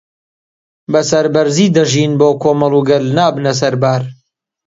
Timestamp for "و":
2.79-2.81